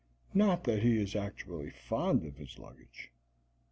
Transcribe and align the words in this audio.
Not 0.33 0.63
that 0.63 0.81
he 0.81 0.97
is 0.97 1.15
actually 1.15 1.69
fond 1.69 2.25
of 2.25 2.37
his 2.37 2.57
luggage. 2.57 3.11